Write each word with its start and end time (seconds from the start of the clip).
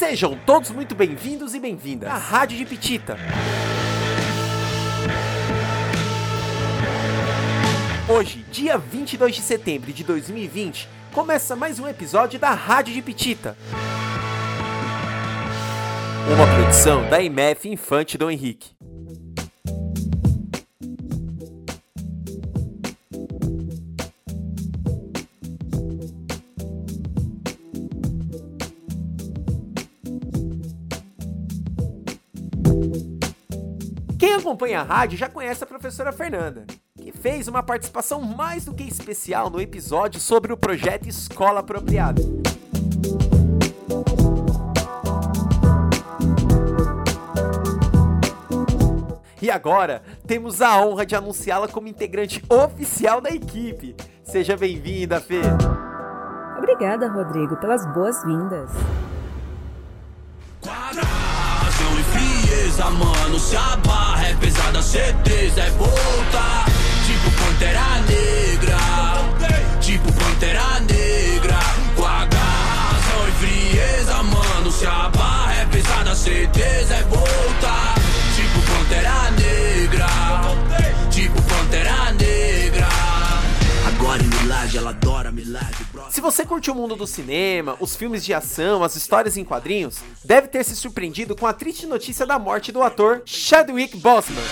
Sejam 0.00 0.34
todos 0.46 0.70
muito 0.70 0.94
bem-vindos 0.94 1.54
e 1.54 1.60
bem-vindas 1.60 2.08
à 2.08 2.16
Rádio 2.16 2.56
de 2.56 2.64
Pitita. 2.64 3.18
Hoje, 8.08 8.42
dia 8.50 8.78
22 8.78 9.36
de 9.36 9.42
setembro 9.42 9.92
de 9.92 10.02
2020, 10.02 10.88
começa 11.12 11.54
mais 11.54 11.78
um 11.78 11.86
episódio 11.86 12.40
da 12.40 12.48
Rádio 12.52 12.94
de 12.94 13.02
Pitita. 13.02 13.54
Uma 16.32 16.46
produção 16.46 17.06
da 17.10 17.20
IMF 17.20 17.68
Infante 17.68 18.16
Dom 18.16 18.30
Henrique. 18.30 18.70
Acompanha 34.50 34.80
a 34.80 34.82
rádio 34.82 35.16
já 35.16 35.28
conhece 35.28 35.62
a 35.62 35.66
professora 35.66 36.10
Fernanda, 36.10 36.66
que 37.00 37.12
fez 37.12 37.46
uma 37.46 37.62
participação 37.62 38.20
mais 38.20 38.64
do 38.64 38.74
que 38.74 38.82
especial 38.82 39.48
no 39.48 39.60
episódio 39.60 40.20
sobre 40.20 40.52
o 40.52 40.56
projeto 40.56 41.08
Escola 41.08 41.60
Apropriada. 41.60 42.20
E 49.40 49.48
agora 49.48 50.02
temos 50.26 50.60
a 50.60 50.84
honra 50.84 51.06
de 51.06 51.14
anunciá-la 51.14 51.68
como 51.68 51.86
integrante 51.86 52.42
oficial 52.48 53.20
da 53.20 53.30
equipe. 53.30 53.94
Seja 54.24 54.56
bem-vinda, 54.56 55.20
Fê! 55.20 55.42
Obrigada, 56.58 57.08
Rodrigo, 57.08 57.56
pelas 57.56 57.86
boas-vindas. 57.94 58.70
Frieza, 62.80 62.90
mano. 62.90 63.38
Se 63.38 63.56
a 63.56 63.76
barra 63.76 64.26
é 64.26 64.34
pesada, 64.34 64.82
certeza 64.82 65.60
é 65.60 65.70
volta. 65.70 66.64
Tipo 67.06 67.30
Pantera 67.32 68.00
Negra. 68.08 69.80
Tipo 69.80 70.12
Pantera 70.12 70.80
Negra. 70.80 71.58
Com 71.94 72.06
a 72.06 72.24
garração 72.24 73.28
e 73.28 73.32
frieza, 73.32 74.22
mano. 74.22 74.72
Se 74.72 74.86
a 74.86 75.10
barra 75.10 75.54
é 75.54 75.64
pesada, 75.66 76.14
certeza 76.14 76.94
é 76.94 77.02
volta. 77.02 77.94
Tipo 78.34 78.60
Pantera 78.72 79.12
Negra. 79.12 79.29
Milagre, 84.60 84.78
ela 84.78 84.90
adora 84.90 85.32
Milagre. 85.32 85.86
Se 86.10 86.20
você 86.20 86.44
curte 86.44 86.70
o 86.70 86.74
mundo 86.74 86.94
do 86.94 87.06
cinema, 87.06 87.76
os 87.80 87.96
filmes 87.96 88.22
de 88.22 88.34
ação, 88.34 88.84
as 88.84 88.94
histórias 88.94 89.38
em 89.38 89.44
quadrinhos, 89.44 90.00
deve 90.22 90.48
ter 90.48 90.64
se 90.64 90.76
surpreendido 90.76 91.34
com 91.34 91.46
a 91.46 91.52
triste 91.52 91.86
notícia 91.86 92.26
da 92.26 92.38
morte 92.38 92.70
do 92.70 92.82
ator 92.82 93.22
Chadwick 93.24 93.96
Boseman. 93.96 94.44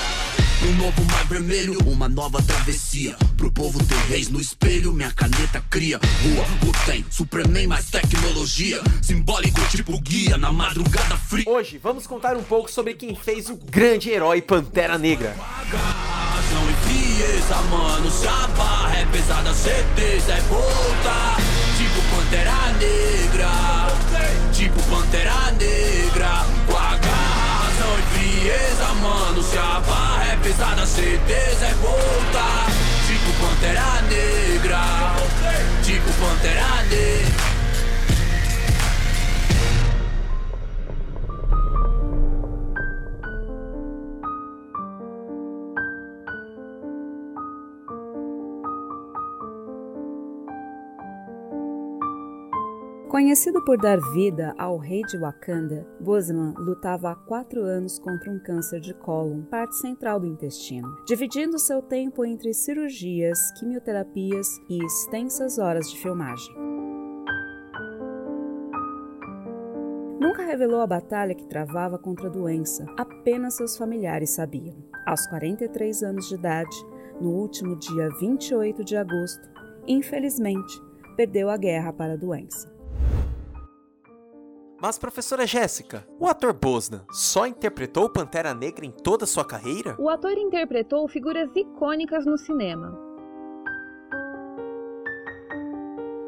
Um 0.60 0.72
novo 0.72 1.04
mar 1.04 1.24
vermelho, 1.26 1.78
uma 1.86 2.08
nova 2.08 2.42
travessia. 2.42 3.14
Pro 3.36 3.50
povo 3.50 3.78
ter 3.84 3.94
reis 4.08 4.28
no 4.28 4.40
espelho, 4.40 4.92
minha 4.92 5.12
caneta 5.12 5.62
cria. 5.70 6.00
Rua, 6.22 6.44
o 6.68 6.84
tem, 6.84 7.04
Superman 7.08 7.68
mais 7.68 7.88
tecnologia. 7.88 8.82
Simbólico 9.00 9.60
tipo 9.68 9.96
guia 10.00 10.36
na 10.36 10.50
madrugada 10.50 11.16
fria. 11.16 11.48
Hoje 11.48 11.78
vamos 11.80 12.08
contar 12.08 12.36
um 12.36 12.42
pouco 12.42 12.68
sobre 12.68 12.94
quem 12.94 13.14
fez 13.14 13.48
o 13.48 13.56
grande 13.56 14.10
herói 14.10 14.42
Pantera 14.42 14.98
Negra. 14.98 15.36
Razão 15.38 16.70
e 16.70 16.74
frieza, 16.88 17.54
mano. 17.70 18.08
A 18.28 18.48
barra 18.48 18.96
é 18.98 19.06
pesada, 19.06 19.54
certeza 19.54 20.32
é 20.32 20.40
volta. 20.40 21.36
Tipo 21.78 22.16
Pantera 22.16 22.72
Negra. 22.72 23.48
Tipo 24.52 24.82
Pantera 24.90 25.52
Negra. 25.52 26.57
Frieza, 28.39 28.94
mano. 28.94 29.42
Se 29.42 29.58
a 29.58 29.81
barra 29.81 30.33
é 30.33 30.36
pesada, 30.36 30.86
certeza 30.86 31.66
é 31.66 31.75
Conhecido 53.28 53.62
por 53.62 53.77
dar 53.77 54.00
vida 54.15 54.55
ao 54.56 54.78
rei 54.78 55.03
de 55.03 55.19
Wakanda, 55.19 55.87
Boseman 56.00 56.55
lutava 56.56 57.11
há 57.11 57.15
quatro 57.15 57.62
anos 57.62 57.99
contra 57.99 58.33
um 58.33 58.39
câncer 58.39 58.81
de 58.81 58.94
cólon, 58.94 59.43
parte 59.43 59.77
central 59.77 60.19
do 60.19 60.27
intestino, 60.27 60.89
dividindo 61.06 61.59
seu 61.59 61.83
tempo 61.83 62.25
entre 62.25 62.55
cirurgias, 62.55 63.39
quimioterapias 63.59 64.49
e 64.71 64.83
extensas 64.83 65.59
horas 65.59 65.91
de 65.91 65.99
filmagem. 65.99 66.55
Nunca 70.19 70.43
revelou 70.47 70.81
a 70.81 70.87
batalha 70.87 71.34
que 71.34 71.47
travava 71.47 71.99
contra 71.99 72.28
a 72.28 72.33
doença, 72.33 72.87
apenas 72.97 73.56
seus 73.56 73.77
familiares 73.77 74.31
sabiam. 74.31 74.75
Aos 75.05 75.27
43 75.27 76.03
anos 76.03 76.31
de 76.31 76.34
idade, 76.34 76.77
no 77.21 77.28
último 77.28 77.77
dia 77.77 78.09
28 78.19 78.83
de 78.83 78.97
agosto, 78.97 79.47
infelizmente, 79.87 80.81
perdeu 81.15 81.50
a 81.50 81.59
guerra 81.59 81.93
para 81.93 82.15
a 82.15 82.16
doença. 82.16 82.78
Mas, 84.81 84.97
professora 84.97 85.44
Jéssica, 85.44 86.06
o 86.21 86.27
ator 86.28 86.53
Bosnan 86.53 87.05
só 87.11 87.47
interpretou 87.47 88.05
o 88.05 88.11
Pantera 88.11 88.55
Negra 88.55 88.87
em 88.87 88.93
toda 88.93 89.25
a 89.25 89.27
sua 89.27 89.44
carreira? 89.44 89.97
O 89.99 90.09
ator 90.09 90.39
interpretou 90.39 91.09
figuras 91.09 91.50
icônicas 91.56 92.25
no 92.25 92.39
cinema. 92.39 92.97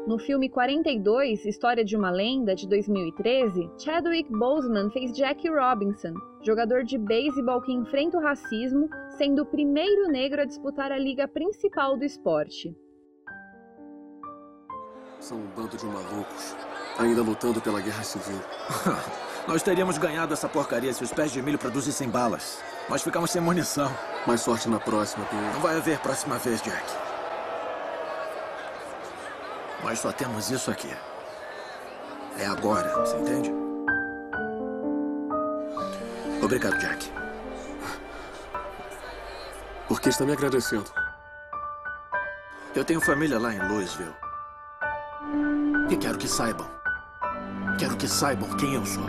No 0.05 0.19
filme 0.19 0.49
42, 0.49 1.45
História 1.45 1.85
de 1.85 1.95
uma 1.95 2.11
Lenda, 2.11 2.53
de 2.53 2.67
2013, 2.67 3.69
Chadwick 3.77 4.29
Boseman 4.29 4.89
fez 4.91 5.15
Jackie 5.15 5.49
Robinson, 5.49 6.13
jogador 6.41 6.83
de 6.83 6.97
beisebol 6.97 7.61
que 7.61 7.71
enfrenta 7.71 8.17
o 8.17 8.21
racismo, 8.21 8.89
sendo 9.17 9.43
o 9.43 9.45
primeiro 9.45 10.09
negro 10.09 10.41
a 10.41 10.45
disputar 10.45 10.91
a 10.91 10.97
liga 10.97 11.25
principal 11.25 11.95
do 11.95 12.03
esporte. 12.03 12.75
São 15.21 15.37
um 15.37 15.47
bando 15.55 15.77
de 15.77 15.85
malucos, 15.85 16.57
ainda 17.01 17.21
lutando 17.21 17.61
pela 17.61 17.81
guerra 17.81 18.03
civil. 18.03 18.39
Nós 19.47 19.63
teríamos 19.63 19.97
ganhado 19.97 20.33
essa 20.33 20.47
porcaria 20.47 20.93
se 20.93 21.03
os 21.03 21.11
pés 21.11 21.31
de 21.31 21.41
milho 21.41 21.57
produzissem 21.57 22.09
balas. 22.09 22.59
Nós 22.87 23.01
ficamos 23.01 23.31
sem 23.31 23.41
munição. 23.41 23.91
Mais 24.27 24.41
sorte 24.41 24.69
na 24.69 24.79
próxima, 24.79 25.25
Não 25.31 25.41
Pedro. 25.41 25.59
vai 25.61 25.77
haver 25.77 25.97
próxima 25.99 26.37
vez, 26.37 26.61
Jack. 26.61 26.83
Nós 29.83 29.99
só 29.99 30.11
temos 30.11 30.51
isso 30.51 30.69
aqui. 30.69 30.95
É 32.37 32.45
agora, 32.45 32.87
você 32.99 33.17
entende? 33.17 33.51
Obrigado, 36.43 36.77
Jack. 36.77 37.11
Por 39.87 39.99
que 39.99 40.09
está 40.09 40.23
me 40.23 40.33
agradecendo? 40.33 40.85
Eu 42.75 42.85
tenho 42.85 43.01
família 43.01 43.37
lá 43.39 43.53
em 43.53 43.67
Louisville. 43.67 44.15
E 45.89 45.97
quero 45.97 46.17
que 46.17 46.27
saibam. 46.27 46.80
Quero 47.81 47.97
que 47.97 48.07
saibam 48.07 48.47
quem 48.57 48.75
eu 48.75 48.85
sou. 48.85 49.03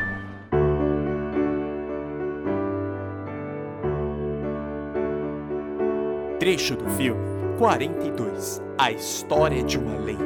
Trecho 6.39 6.75
do 6.77 6.89
filme 6.93 7.21
42 7.59 8.63
A 8.79 8.91
História 8.91 9.63
de 9.63 9.79
uma 9.79 9.99
Lenda. 9.99 10.25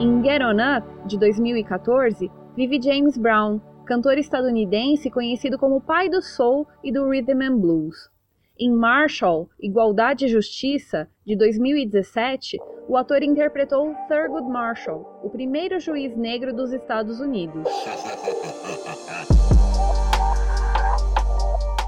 Em 0.00 0.24
Get 0.24 0.42
On 0.42 0.56
Up, 0.76 1.06
de 1.06 1.16
2014, 1.20 2.32
vive 2.56 2.82
James 2.82 3.16
Brown, 3.16 3.60
cantor 3.86 4.18
estadunidense 4.18 5.08
conhecido 5.08 5.56
como 5.56 5.80
pai 5.80 6.08
do 6.08 6.20
soul 6.20 6.66
e 6.82 6.90
do 6.90 7.08
rhythm 7.08 7.42
and 7.42 7.58
blues. 7.58 8.12
Em 8.56 8.70
Marshall, 8.70 9.50
Igualdade 9.60 10.26
e 10.26 10.28
Justiça, 10.28 11.08
de 11.26 11.36
2017, 11.36 12.56
o 12.88 12.96
ator 12.96 13.20
interpretou 13.24 13.92
Thurgood 14.06 14.48
Marshall, 14.48 15.20
o 15.24 15.28
primeiro 15.28 15.80
juiz 15.80 16.16
negro 16.16 16.54
dos 16.54 16.72
Estados 16.72 17.18
Unidos. 17.18 17.68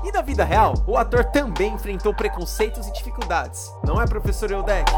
E 0.05 0.11
na 0.11 0.23
vida 0.23 0.43
real, 0.43 0.75
o 0.89 0.97
ator 0.97 1.27
também 1.27 1.73
enfrentou 1.73 2.13
preconceitos 2.13 2.89
e 2.89 2.93
dificuldades, 2.93 3.71
não 3.85 4.03
é, 4.03 4.07
professor 4.09 4.51
Eudek? 4.51 4.91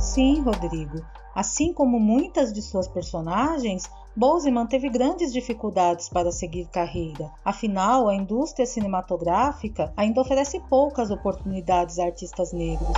Sim, 0.00 0.42
Rodrigo. 0.42 1.00
Assim 1.34 1.72
como 1.72 2.00
muitas 2.00 2.52
de 2.52 2.60
suas 2.60 2.88
personagens, 2.88 3.88
Boseman 4.16 4.66
teve 4.66 4.88
grandes 4.88 5.32
dificuldades 5.32 6.08
para 6.08 6.32
seguir 6.32 6.66
carreira. 6.66 7.30
Afinal, 7.44 8.08
a 8.08 8.14
indústria 8.14 8.66
cinematográfica 8.66 9.92
ainda 9.96 10.20
oferece 10.20 10.60
poucas 10.68 11.10
oportunidades 11.10 11.98
a 11.98 12.06
artistas 12.06 12.52
negros. 12.52 12.92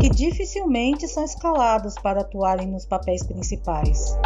Que 0.00 0.10
dificilmente 0.10 1.06
são 1.06 1.24
escalados 1.24 1.94
para 1.94 2.22
atuarem 2.22 2.66
nos 2.66 2.84
papéis 2.84 3.22
principais. 3.24 4.16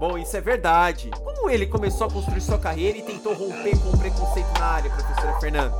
Bom, 0.00 0.16
isso 0.16 0.34
é 0.34 0.40
verdade. 0.40 1.10
Como 1.22 1.50
ele 1.50 1.66
começou 1.66 2.06
a 2.06 2.10
construir 2.10 2.40
sua 2.40 2.58
carreira 2.58 2.96
e 2.96 3.02
tentou 3.02 3.34
romper 3.34 3.78
com 3.78 3.90
o 3.90 3.98
preconceito 3.98 4.48
na 4.58 4.64
área, 4.64 4.90
professora 4.90 5.38
Fernanda? 5.38 5.76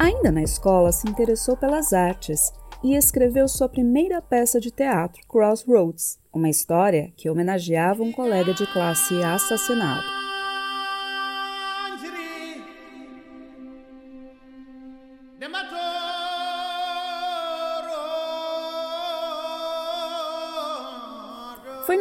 Ainda 0.00 0.32
na 0.32 0.42
escola, 0.42 0.90
se 0.90 1.08
interessou 1.08 1.56
pelas 1.56 1.92
artes 1.92 2.52
e 2.82 2.96
escreveu 2.96 3.46
sua 3.46 3.68
primeira 3.68 4.20
peça 4.20 4.58
de 4.58 4.72
teatro, 4.72 5.24
Crossroads, 5.28 6.18
uma 6.32 6.50
história 6.50 7.12
que 7.16 7.30
homenageava 7.30 8.02
um 8.02 8.10
colega 8.10 8.52
de 8.52 8.66
classe 8.72 9.14
assassinado. 9.22 10.17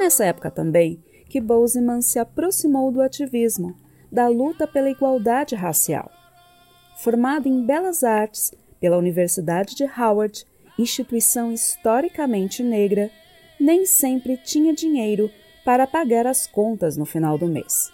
Nessa 0.07 0.23
época 0.23 0.49
também 0.49 1.03
que 1.27 1.41
Boseman 1.41 2.01
se 2.01 2.17
aproximou 2.17 2.89
do 2.93 3.01
ativismo, 3.01 3.75
da 4.09 4.29
luta 4.29 4.65
pela 4.65 4.89
igualdade 4.89 5.53
racial. 5.53 6.09
Formado 6.95 7.49
em 7.49 7.65
Belas 7.65 8.05
Artes 8.05 8.53
pela 8.79 8.97
Universidade 8.97 9.75
de 9.75 9.83
Howard, 9.83 10.45
instituição 10.79 11.51
historicamente 11.51 12.63
negra, 12.63 13.11
nem 13.59 13.85
sempre 13.85 14.37
tinha 14.37 14.73
dinheiro 14.73 15.29
para 15.65 15.85
pagar 15.85 16.25
as 16.25 16.47
contas 16.47 16.95
no 16.95 17.05
final 17.05 17.37
do 17.37 17.45
mês. 17.45 17.91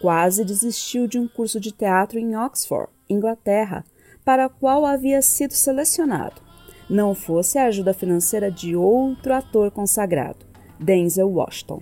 Quase 0.00 0.44
desistiu 0.44 1.08
de 1.08 1.18
um 1.18 1.26
curso 1.26 1.58
de 1.58 1.72
teatro 1.72 2.16
em 2.16 2.36
Oxford, 2.36 2.88
Inglaterra, 3.10 3.84
para 4.24 4.46
o 4.46 4.50
qual 4.50 4.86
havia 4.86 5.20
sido 5.20 5.52
selecionado, 5.52 6.40
não 6.88 7.12
fosse 7.12 7.58
a 7.58 7.66
ajuda 7.66 7.92
financeira 7.92 8.52
de 8.52 8.76
outro 8.76 9.34
ator 9.34 9.72
consagrado, 9.72 10.53
Denzel 10.78 11.28
Washington, 11.28 11.80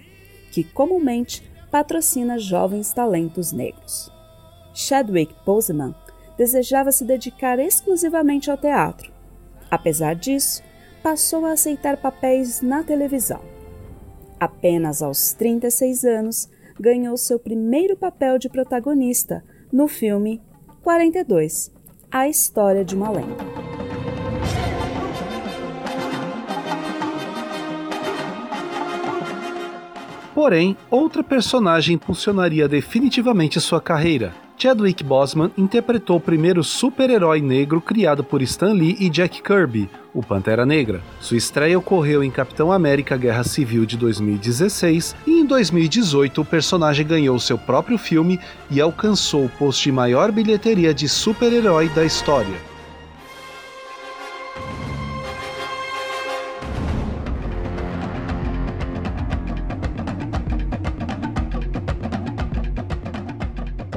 que 0.53 0.65
comumente 0.65 1.43
patrocina 1.71 2.39
jovens 2.39 2.93
talentos 2.93 3.53
negros. 3.53 4.11
Chadwick 4.75 5.35
Boseman 5.45 5.95
desejava 6.37 6.93
se 6.93 7.05
dedicar 7.05 7.59
exclusivamente 7.59 8.51
ao 8.51 8.57
teatro. 8.57 9.13
Apesar 9.71 10.15
disso, 10.15 10.63
passou 11.03 11.47
a 11.47 11.53
aceitar 11.53 11.97
papéis 11.97 12.61
na 12.61 12.83
televisão. 12.83 13.41
Apenas 14.39 15.03
aos 15.03 15.33
36 15.35 16.05
anos, 16.05 16.49
ganhou 16.79 17.17
seu 17.17 17.39
primeiro 17.39 17.97
papel 17.97 18.39
de 18.39 18.49
protagonista 18.49 19.45
no 19.73 19.89
filme 19.89 20.43
42 20.83 21.71
A 22.11 22.29
História 22.29 22.85
de 22.85 22.95
uma 22.95 23.11
Lenda. 23.11 23.72
Porém, 30.43 30.77
outra 30.91 31.23
personagem 31.23 31.95
impulsionaria 31.95 32.67
definitivamente 32.67 33.61
sua 33.61 33.81
carreira. 33.81 34.35
Chadwick 34.59 35.05
Boseman 35.05 35.53
interpretou 35.57 36.17
o 36.17 36.21
primeiro 36.21 36.65
super-herói 36.65 37.41
negro 37.41 37.81
criado 37.81 38.25
por 38.25 38.43
Stan 38.43 38.73
Lee 38.73 38.97
e 38.99 39.09
Jack 39.09 39.41
Kirby, 39.41 39.89
o 40.13 40.21
Pantera 40.21 40.67
Negra. 40.67 41.01
Sua 41.21 41.37
estreia 41.37 41.79
ocorreu 41.79 42.25
em 42.25 42.31
Capitão 42.31 42.73
América 42.73 43.17
Guerra 43.17 43.45
Civil 43.45 43.87
de 43.87 43.97
2016 43.97 45.15
e 45.29 45.39
em 45.39 45.47
2018 45.47 46.41
o 46.41 46.45
personagem 46.45 47.07
ganhou 47.07 47.39
seu 47.39 47.57
próprio 47.57 47.97
filme 47.97 48.41
e 48.69 48.81
alcançou 48.81 49.45
o 49.45 49.49
posto 49.49 49.85
de 49.85 49.93
maior 49.93 50.33
bilheteria 50.33 50.93
de 50.93 51.09
super-herói 51.09 51.89
da 51.91 52.05
história. 52.05 52.72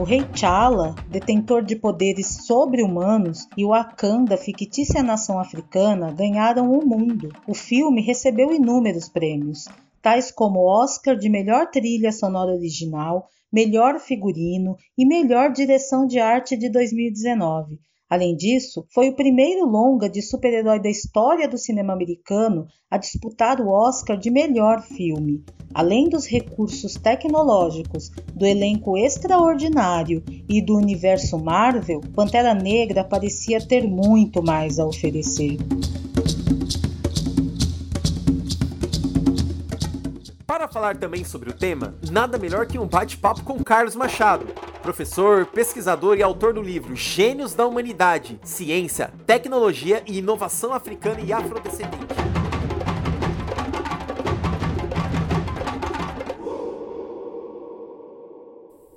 Rei 0.05 0.23
T'Challa, 0.23 0.93
detentor 1.09 1.63
de 1.63 1.75
poderes 1.75 2.45
sobre-humanos, 2.45 3.47
e 3.57 3.65
o 3.65 3.69
Wakanda, 3.69 4.37
fictícia 4.37 5.01
nação 5.01 5.39
africana, 5.39 6.11
ganharam 6.11 6.71
o 6.71 6.85
mundo. 6.85 7.33
O 7.47 7.55
filme 7.55 8.03
recebeu 8.03 8.53
inúmeros 8.53 9.09
prêmios, 9.09 9.65
tais 10.03 10.31
como 10.31 10.59
Oscar 10.59 11.15
de 11.15 11.27
melhor 11.27 11.71
trilha 11.71 12.11
sonora 12.11 12.51
original, 12.51 13.27
melhor 13.51 13.99
figurino 13.99 14.77
e 14.95 15.07
melhor 15.07 15.51
direção 15.51 16.05
de 16.05 16.19
arte 16.19 16.55
de 16.55 16.69
2019. 16.69 17.79
Além 18.07 18.35
disso, 18.35 18.85
foi 18.93 19.09
o 19.09 19.15
primeiro 19.15 19.65
longa 19.65 20.07
de 20.07 20.21
super-herói 20.21 20.79
da 20.79 20.89
história 20.89 21.47
do 21.47 21.57
cinema 21.57 21.91
americano 21.91 22.67
a 22.89 22.97
disputar 22.97 23.59
o 23.59 23.69
Oscar 23.69 24.15
de 24.15 24.29
melhor 24.29 24.81
filme. 24.83 25.43
Além 25.73 26.07
dos 26.07 26.27
recursos 26.27 26.93
tecnológicos, 26.93 28.11
do 28.35 28.45
elenco 28.45 28.95
extraordinário 28.95 30.23
e 30.47 30.61
do 30.61 30.77
universo 30.77 31.39
Marvel, 31.39 31.99
Pantera 32.15 32.53
Negra 32.53 33.03
parecia 33.03 33.59
ter 33.59 33.87
muito 33.87 34.43
mais 34.43 34.77
a 34.77 34.85
oferecer. 34.85 35.57
Para 40.55 40.69
falar 40.69 40.95
também 40.95 41.25
sobre 41.25 41.49
o 41.49 41.53
tema, 41.53 41.95
nada 42.09 42.37
melhor 42.37 42.65
que 42.65 42.79
um 42.79 42.87
bate-papo 42.87 43.43
com 43.43 43.61
Carlos 43.61 43.93
Machado, 43.93 44.45
professor, 44.81 45.45
pesquisador 45.47 46.17
e 46.17 46.23
autor 46.23 46.53
do 46.53 46.61
livro 46.61 46.95
Gênios 46.95 47.53
da 47.53 47.67
Humanidade: 47.67 48.39
Ciência, 48.41 49.11
Tecnologia 49.27 50.01
e 50.07 50.19
Inovação 50.19 50.73
Africana 50.73 51.19
e 51.19 51.33
Afrodescendente. 51.33 52.07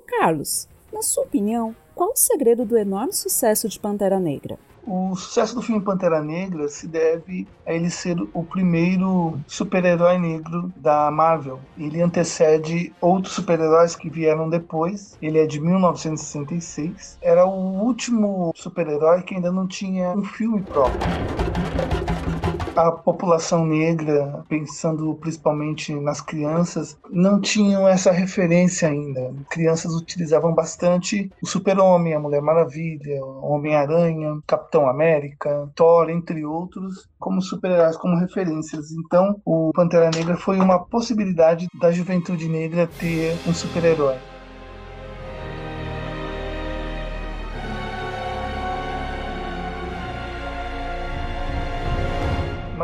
Carlos, 0.07 0.69
na 0.93 1.01
sua 1.01 1.25
opinião, 1.25 1.75
qual 1.93 2.11
o 2.11 2.15
segredo 2.15 2.63
do 2.63 2.77
enorme 2.77 3.11
sucesso 3.11 3.67
de 3.67 3.77
Pantera 3.77 4.17
Negra? 4.17 4.57
O 4.89 5.15
sucesso 5.15 5.53
do 5.53 5.61
filme 5.61 5.79
Pantera 5.79 6.19
Negra 6.19 6.67
se 6.67 6.87
deve 6.87 7.47
a 7.63 7.71
ele 7.71 7.91
ser 7.91 8.17
o 8.33 8.43
primeiro 8.43 9.39
super-herói 9.45 10.17
negro 10.17 10.73
da 10.75 11.11
Marvel. 11.11 11.59
Ele 11.77 12.01
antecede 12.01 12.91
outros 12.99 13.35
super-heróis 13.35 13.95
que 13.95 14.09
vieram 14.09 14.49
depois. 14.49 15.15
Ele 15.21 15.37
é 15.37 15.45
de 15.45 15.59
1966. 15.61 17.19
Era 17.21 17.45
o 17.45 17.83
último 17.83 18.51
super-herói 18.55 19.21
que 19.21 19.35
ainda 19.35 19.51
não 19.51 19.67
tinha 19.67 20.09
um 20.09 20.23
filme 20.23 20.63
próprio 20.63 20.99
a 22.79 22.91
população 22.91 23.65
negra, 23.65 24.43
pensando 24.47 25.13
principalmente 25.15 25.93
nas 25.93 26.21
crianças, 26.21 26.97
não 27.09 27.41
tinham 27.41 27.85
essa 27.85 28.09
referência 28.09 28.87
ainda. 28.87 29.33
Crianças 29.49 29.93
utilizavam 29.93 30.53
bastante 30.53 31.29
o 31.43 31.47
Super-Homem, 31.47 32.13
a 32.13 32.19
Mulher 32.19 32.41
Maravilha, 32.41 33.21
Homem-Aranha, 33.41 34.39
Capitão 34.47 34.87
América, 34.87 35.69
Thor, 35.75 36.09
entre 36.09 36.45
outros, 36.45 37.09
como 37.19 37.41
super-heróis, 37.41 37.97
como 37.97 38.17
referências. 38.17 38.91
Então, 38.91 39.41
o 39.43 39.71
Pantera 39.73 40.09
Negra 40.15 40.37
foi 40.37 40.57
uma 40.57 40.79
possibilidade 40.79 41.67
da 41.81 41.91
juventude 41.91 42.47
negra 42.47 42.87
ter 42.87 43.35
um 43.45 43.53
super-herói. 43.53 44.15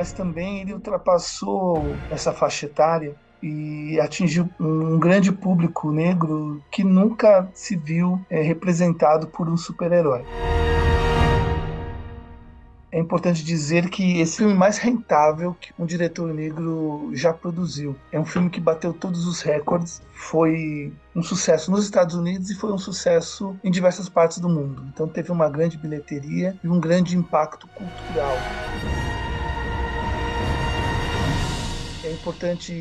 Mas 0.05 0.13
também 0.13 0.62
ele 0.62 0.71
ultrapassou 0.71 1.83
essa 2.12 2.31
faixa 2.31 2.67
etária 2.67 3.15
e 3.41 4.00
atingiu 4.00 4.47
um 4.59 5.00
grande 5.00 5.31
público 5.31 5.91
negro 5.91 6.62
que 6.69 6.83
nunca 6.83 7.50
se 7.55 7.75
viu 7.75 8.24
é, 8.29 8.39
representado 8.39 9.25
por 9.25 9.50
um 9.50 9.57
super-herói. 9.57 10.24
É 12.91 13.00
importante 13.00 13.43
dizer 13.43 13.89
que 13.89 14.21
esse 14.21 14.38
filme 14.38 14.53
é 14.53 14.55
mais 14.55 14.77
rentável 14.77 15.55
que 15.59 15.74
um 15.77 15.88
diretor 15.88 16.31
negro 16.31 17.09
já 17.12 17.33
produziu. 17.33 17.95
É 18.12 18.19
um 18.19 18.25
filme 18.25 18.51
que 18.51 18.62
bateu 18.62 18.93
todos 18.93 19.25
os 19.25 19.41
recordes, 19.41 20.03
foi 20.13 20.93
um 21.15 21.24
sucesso 21.24 21.71
nos 21.71 21.83
Estados 21.83 22.13
Unidos 22.13 22.51
e 22.51 22.55
foi 22.55 22.71
um 22.71 22.77
sucesso 22.77 23.57
em 23.63 23.71
diversas 23.71 24.07
partes 24.07 24.38
do 24.38 24.47
mundo. 24.47 24.83
Então 24.93 25.07
teve 25.07 25.31
uma 25.31 25.50
grande 25.50 25.79
bilheteria 25.79 26.55
e 26.63 26.67
um 26.67 26.79
grande 26.79 27.17
impacto 27.17 27.67
cultural. 27.69 28.38
É 32.05 32.12
importante 32.12 32.71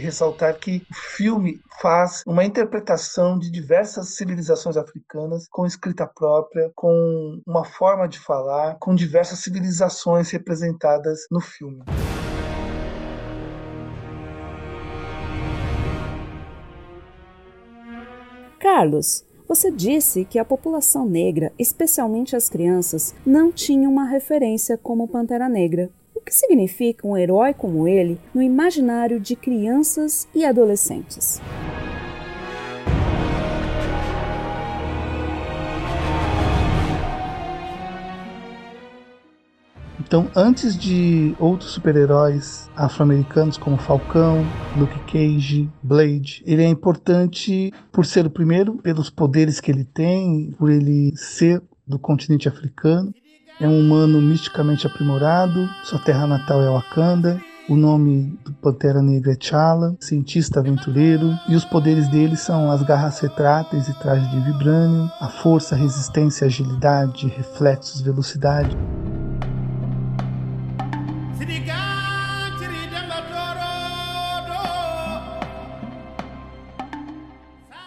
ressaltar 0.00 0.58
que 0.58 0.86
o 0.90 0.94
filme 0.94 1.58
faz 1.80 2.22
uma 2.26 2.44
interpretação 2.44 3.38
de 3.38 3.50
diversas 3.50 4.14
civilizações 4.14 4.76
africanas 4.76 5.48
com 5.48 5.64
escrita 5.64 6.06
própria, 6.06 6.70
com 6.74 7.40
uma 7.46 7.64
forma 7.64 8.06
de 8.06 8.20
falar, 8.20 8.76
com 8.78 8.94
diversas 8.94 9.38
civilizações 9.38 10.30
representadas 10.30 11.20
no 11.30 11.40
filme. 11.40 11.82
Carlos, 18.60 19.24
você 19.48 19.70
disse 19.70 20.26
que 20.26 20.38
a 20.38 20.44
população 20.44 21.08
negra, 21.08 21.50
especialmente 21.58 22.36
as 22.36 22.50
crianças, 22.50 23.14
não 23.24 23.50
tinha 23.50 23.88
uma 23.88 24.04
referência 24.04 24.76
como 24.76 25.08
Pantera 25.08 25.48
Negra. 25.48 25.90
Que 26.24 26.34
significa 26.34 27.06
um 27.06 27.16
herói 27.16 27.52
como 27.52 27.86
ele 27.86 28.18
no 28.34 28.40
imaginário 28.40 29.20
de 29.20 29.36
crianças 29.36 30.26
e 30.34 30.44
adolescentes? 30.44 31.40
Então, 40.06 40.30
antes 40.36 40.76
de 40.76 41.34
outros 41.38 41.72
super-heróis 41.72 42.70
afro-americanos 42.76 43.58
como 43.58 43.76
Falcão, 43.76 44.44
Luke 44.78 44.98
Cage, 45.10 45.68
Blade, 45.82 46.42
ele 46.46 46.62
é 46.62 46.68
importante 46.68 47.72
por 47.90 48.06
ser 48.06 48.24
o 48.24 48.30
primeiro, 48.30 48.76
pelos 48.76 49.10
poderes 49.10 49.60
que 49.60 49.70
ele 49.70 49.84
tem, 49.84 50.52
por 50.58 50.70
ele 50.70 51.12
ser 51.16 51.60
do 51.86 51.98
continente 51.98 52.48
africano. 52.48 53.12
É 53.60 53.68
um 53.68 53.80
humano 53.80 54.20
misticamente 54.20 54.84
aprimorado, 54.84 55.68
sua 55.84 56.00
terra 56.00 56.26
natal 56.26 56.60
é 56.60 56.68
Wakanda, 56.68 57.40
o 57.68 57.76
nome 57.76 58.36
do 58.44 58.52
Pantera 58.52 59.00
Negra 59.00 59.32
é 59.32 59.36
T'Challa, 59.36 59.96
cientista 60.00 60.58
aventureiro, 60.58 61.32
e 61.48 61.54
os 61.54 61.64
poderes 61.64 62.08
dele 62.08 62.36
são 62.36 62.68
as 62.68 62.82
garras 62.82 63.20
retráteis 63.20 63.88
e 63.88 63.94
trajes 64.00 64.28
de 64.28 64.40
vibrânio, 64.40 65.08
a 65.20 65.28
força, 65.28 65.76
resistência, 65.76 66.48
agilidade, 66.48 67.28
reflexos, 67.28 68.00
velocidade. 68.00 68.76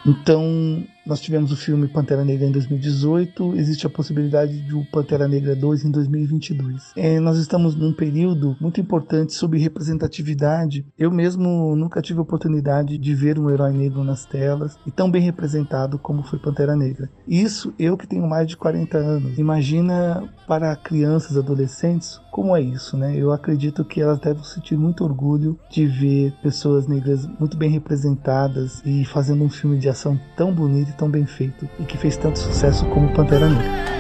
Então, 0.05 0.85
nós 1.07 1.21
tivemos 1.21 1.51
o 1.51 1.57
filme 1.57 1.87
Pantera 1.87 2.23
Negra 2.23 2.45
em 2.45 2.51
2018, 2.51 3.55
existe 3.55 3.87
a 3.87 3.89
possibilidade 3.89 4.59
de 4.59 4.75
o 4.75 4.85
Pantera 4.85 5.27
Negra 5.27 5.55
2 5.55 5.85
em 5.85 5.91
2022. 5.91 6.91
É, 6.95 7.19
nós 7.19 7.37
estamos 7.37 7.75
num 7.75 7.93
período 7.93 8.55
muito 8.59 8.81
importante 8.81 9.33
sobre 9.33 9.59
representatividade. 9.59 10.85
Eu 10.97 11.11
mesmo 11.11 11.75
nunca 11.75 12.01
tive 12.01 12.19
a 12.19 12.23
oportunidade 12.23 12.97
de 12.97 13.15
ver 13.15 13.39
um 13.39 13.49
herói 13.49 13.71
negro 13.71 14.03
nas 14.03 14.25
telas 14.25 14.77
e 14.85 14.91
tão 14.91 15.09
bem 15.09 15.21
representado 15.21 15.97
como 15.97 16.23
foi 16.23 16.39
Pantera 16.39 16.75
Negra. 16.75 17.09
Isso 17.27 17.73
eu 17.79 17.97
que 17.97 18.07
tenho 18.07 18.27
mais 18.27 18.47
de 18.47 18.57
40 18.57 18.97
anos. 18.97 19.37
Imagina 19.37 20.23
para 20.47 20.75
crianças, 20.75 21.37
adolescentes, 21.37 22.21
como 22.31 22.55
é 22.55 22.61
isso, 22.61 22.95
né? 22.95 23.15
Eu 23.15 23.31
acredito 23.31 23.83
que 23.83 24.01
elas 24.01 24.19
devem 24.19 24.43
sentir 24.43 24.77
muito 24.77 25.03
orgulho 25.03 25.59
de 25.69 25.85
ver 25.85 26.33
pessoas 26.41 26.87
negras 26.87 27.27
muito 27.39 27.57
bem 27.57 27.69
representadas 27.69 28.81
e 28.85 29.03
fazendo 29.05 29.43
um 29.43 29.49
filme 29.49 29.77
de 29.77 29.89
ação 29.89 30.19
tão 30.35 30.53
bonito 30.53 30.96
tão 30.97 31.09
bem 31.09 31.25
feito 31.25 31.69
e 31.79 31.83
que 31.83 31.97
fez 31.97 32.17
tanto 32.17 32.39
sucesso 32.39 32.85
como 32.87 33.13
Pantera 33.13 33.47
Negra. 33.47 33.97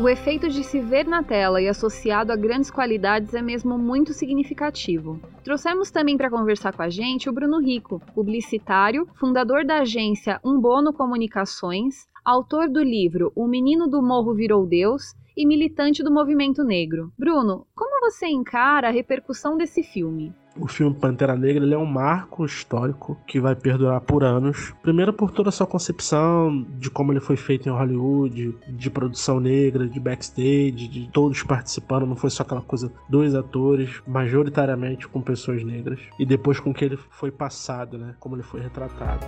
O 0.00 0.08
efeito 0.08 0.48
de 0.48 0.62
se 0.62 0.80
ver 0.80 1.06
na 1.08 1.24
tela 1.24 1.60
e 1.60 1.66
associado 1.66 2.32
a 2.32 2.36
grandes 2.36 2.70
qualidades 2.70 3.34
é 3.34 3.42
mesmo 3.42 3.76
muito 3.76 4.12
significativo. 4.12 5.20
Trouxemos 5.42 5.90
também 5.90 6.16
para 6.16 6.30
conversar 6.30 6.72
com 6.72 6.82
a 6.82 6.88
gente 6.88 7.28
o 7.28 7.32
Bruno 7.32 7.58
Rico, 7.58 8.00
publicitário, 8.14 9.08
fundador 9.16 9.64
da 9.64 9.80
agência 9.80 10.40
Um 10.44 10.60
Bono 10.60 10.92
Comunicações, 10.92 12.06
autor 12.24 12.68
do 12.68 12.80
livro 12.80 13.32
O 13.34 13.48
Menino 13.48 13.88
do 13.88 14.00
Morro 14.00 14.34
Virou 14.34 14.64
Deus 14.64 15.16
e 15.36 15.44
militante 15.44 16.00
do 16.02 16.12
movimento 16.12 16.62
negro. 16.62 17.12
Bruno, 17.18 17.66
como 17.74 18.00
você 18.00 18.26
encara 18.28 18.88
a 18.88 18.92
repercussão 18.92 19.56
desse 19.56 19.82
filme? 19.82 20.32
O 20.56 20.66
filme 20.66 20.94
Pantera 20.94 21.36
Negra 21.36 21.64
é 21.74 21.78
um 21.78 21.86
marco 21.86 22.44
histórico 22.44 23.16
que 23.26 23.40
vai 23.40 23.54
perdurar 23.54 24.00
por 24.00 24.24
anos. 24.24 24.74
Primeiro 24.82 25.12
por 25.12 25.30
toda 25.30 25.48
a 25.48 25.52
sua 25.52 25.66
concepção 25.66 26.66
de 26.78 26.90
como 26.90 27.12
ele 27.12 27.20
foi 27.20 27.36
feito 27.36 27.68
em 27.68 27.72
Hollywood, 27.72 28.56
de 28.68 28.90
produção 28.90 29.40
negra, 29.40 29.88
de 29.88 30.00
backstage, 30.00 30.88
de 30.88 31.08
todos 31.12 31.42
participando, 31.42 32.06
não 32.06 32.16
foi 32.16 32.30
só 32.30 32.42
aquela 32.42 32.62
coisa 32.62 32.92
dois 33.08 33.34
atores, 33.34 34.02
majoritariamente 34.06 35.08
com 35.08 35.20
pessoas 35.20 35.62
negras, 35.62 36.00
e 36.18 36.26
depois 36.26 36.58
com 36.60 36.72
que 36.72 36.84
ele 36.84 36.96
foi 36.96 37.30
passado, 37.30 37.98
né, 37.98 38.14
como 38.18 38.34
ele 38.36 38.42
foi 38.42 38.60
retratado. 38.60 39.26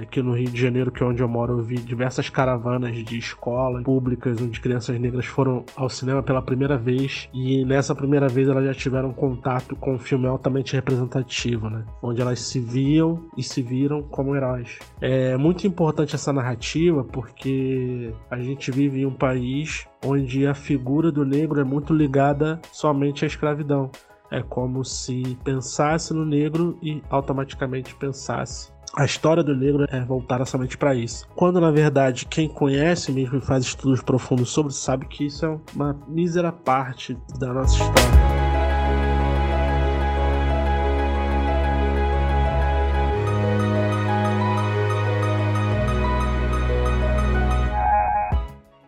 Aqui 0.00 0.22
no 0.22 0.34
Rio 0.34 0.50
de 0.50 0.60
Janeiro, 0.60 0.90
que 0.90 1.02
é 1.02 1.06
onde 1.06 1.22
eu 1.22 1.28
moro, 1.28 1.58
eu 1.58 1.62
vi 1.62 1.76
diversas 1.76 2.28
caravanas 2.28 2.94
de 3.04 3.18
escolas 3.18 3.82
públicas 3.82 4.40
onde 4.40 4.60
crianças 4.60 4.98
negras 4.98 5.26
foram 5.26 5.64
ao 5.76 5.88
cinema 5.88 6.22
pela 6.22 6.42
primeira 6.42 6.76
vez 6.76 7.28
e 7.32 7.64
nessa 7.64 7.94
primeira 7.94 8.28
vez 8.28 8.48
elas 8.48 8.64
já 8.64 8.74
tiveram 8.74 9.12
contato 9.12 9.76
com 9.76 9.94
um 9.94 9.98
filme 9.98 10.26
altamente 10.26 10.74
representativo, 10.74 11.68
né? 11.68 11.84
Onde 12.02 12.20
elas 12.20 12.40
se 12.40 12.60
viam 12.60 13.24
e 13.36 13.42
se 13.42 13.62
viram 13.62 14.02
como 14.02 14.36
heróis. 14.36 14.78
É 15.00 15.36
muito 15.36 15.66
importante 15.66 16.14
essa 16.14 16.32
narrativa 16.32 17.04
porque 17.04 18.12
a 18.30 18.38
gente 18.38 18.70
vive 18.70 19.00
em 19.00 19.06
um 19.06 19.14
país 19.14 19.86
onde 20.04 20.46
a 20.46 20.54
figura 20.54 21.12
do 21.12 21.24
negro 21.24 21.60
é 21.60 21.64
muito 21.64 21.94
ligada 21.94 22.60
somente 22.72 23.24
à 23.24 23.26
escravidão. 23.26 23.90
É 24.30 24.42
como 24.42 24.82
se 24.82 25.36
pensasse 25.44 26.14
no 26.14 26.24
negro 26.24 26.78
e 26.82 27.02
automaticamente 27.10 27.94
pensasse 27.94 28.72
a 28.94 29.06
história 29.06 29.42
do 29.42 29.56
negro 29.56 29.86
é 29.88 30.00
voltada 30.04 30.44
somente 30.44 30.76
para 30.76 30.94
isso. 30.94 31.26
Quando 31.34 31.60
na 31.60 31.70
verdade 31.70 32.26
quem 32.26 32.48
conhece 32.48 33.10
mesmo 33.10 33.38
e 33.38 33.40
faz 33.40 33.64
estudos 33.64 34.02
profundos 34.02 34.50
sobre 34.50 34.72
sabe 34.72 35.06
que 35.06 35.26
isso 35.26 35.46
é 35.46 35.58
uma 35.74 35.98
mísera 36.08 36.52
parte 36.52 37.16
da 37.38 37.52
nossa 37.52 37.74
história. 37.74 38.22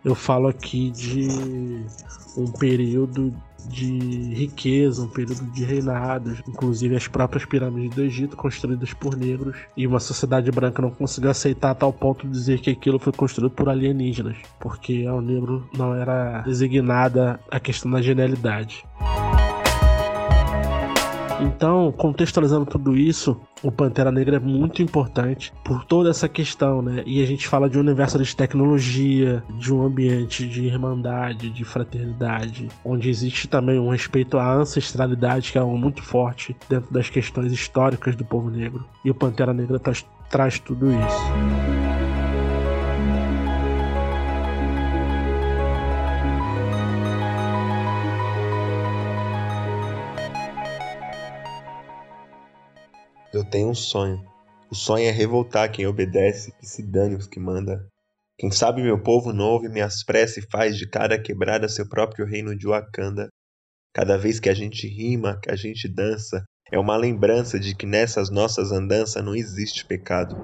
Eu 0.04 0.14
falo 0.14 0.48
aqui 0.48 0.90
de 0.90 1.28
um 2.36 2.52
período 2.52 3.34
de 3.68 4.34
riqueza, 4.34 5.02
um 5.02 5.08
período 5.08 5.44
de 5.52 5.64
reinados, 5.64 6.42
inclusive 6.48 6.96
as 6.96 7.08
próprias 7.08 7.44
pirâmides 7.44 7.94
do 7.94 8.02
Egito 8.02 8.36
construídas 8.36 8.92
por 8.92 9.16
negros, 9.16 9.56
e 9.76 9.86
uma 9.86 10.00
sociedade 10.00 10.50
branca 10.50 10.82
não 10.82 10.90
conseguiu 10.90 11.30
aceitar 11.30 11.70
a 11.70 11.74
tal 11.74 11.92
ponto 11.92 12.26
de 12.26 12.32
dizer 12.32 12.60
que 12.60 12.70
aquilo 12.70 12.98
foi 12.98 13.12
construído 13.12 13.50
por 13.50 13.68
alienígenas, 13.68 14.36
porque 14.60 15.04
ao 15.08 15.20
negro 15.20 15.68
não 15.76 15.94
era 15.94 16.42
designada 16.42 17.40
a 17.50 17.60
questão 17.60 17.90
da 17.90 18.02
genialidade. 18.02 18.84
Então, 21.44 21.92
contextualizando 21.92 22.64
tudo 22.64 22.96
isso, 22.96 23.38
o 23.62 23.70
Pantera 23.70 24.10
Negra 24.10 24.36
é 24.36 24.40
muito 24.40 24.82
importante 24.82 25.52
por 25.62 25.84
toda 25.84 26.08
essa 26.08 26.26
questão, 26.26 26.80
né? 26.80 27.02
E 27.04 27.22
a 27.22 27.26
gente 27.26 27.46
fala 27.46 27.68
de 27.68 27.76
um 27.76 27.82
universo 27.82 28.18
de 28.18 28.34
tecnologia, 28.34 29.44
de 29.58 29.72
um 29.72 29.82
ambiente 29.82 30.48
de 30.48 30.64
irmandade, 30.64 31.50
de 31.50 31.62
fraternidade, 31.62 32.68
onde 32.82 33.10
existe 33.10 33.46
também 33.46 33.78
um 33.78 33.90
respeito 33.90 34.38
à 34.38 34.54
ancestralidade, 34.54 35.52
que 35.52 35.58
é 35.58 35.60
algo 35.60 35.76
muito 35.76 36.02
forte 36.02 36.56
dentro 36.68 36.92
das 36.92 37.10
questões 37.10 37.52
históricas 37.52 38.16
do 38.16 38.24
povo 38.24 38.50
negro. 38.50 38.86
E 39.04 39.10
o 39.10 39.14
Pantera 39.14 39.52
Negra 39.52 39.78
traz, 39.78 40.04
traz 40.30 40.58
tudo 40.58 40.90
isso. 40.90 41.83
Tenho 53.54 53.68
um 53.68 53.74
sonho. 53.74 54.20
O 54.68 54.74
sonho 54.74 55.06
é 55.06 55.12
revoltar 55.12 55.70
quem 55.70 55.86
obedece, 55.86 56.50
que 56.58 56.66
se 56.66 56.82
dane 56.82 57.14
os 57.14 57.28
que 57.28 57.38
manda. 57.38 57.86
Quem 58.36 58.50
sabe 58.50 58.82
meu 58.82 59.00
povo 59.00 59.32
não 59.32 59.44
ouve 59.44 59.68
minhas 59.68 60.02
e 60.36 60.42
faz 60.50 60.76
de 60.76 60.88
cada 60.88 61.16
quebrada 61.16 61.68
seu 61.68 61.88
próprio 61.88 62.26
reino 62.26 62.56
de 62.58 62.66
Wakanda. 62.66 63.28
Cada 63.94 64.18
vez 64.18 64.40
que 64.40 64.48
a 64.48 64.54
gente 64.54 64.88
rima, 64.88 65.38
que 65.40 65.52
a 65.52 65.54
gente 65.54 65.86
dança, 65.86 66.42
É 66.72 66.80
uma 66.80 66.96
lembrança 66.96 67.60
de 67.60 67.76
que 67.76 67.86
nessas 67.86 68.28
nossas 68.28 68.72
andanças 68.72 69.24
não 69.24 69.36
existe 69.36 69.86
pecado. 69.86 70.34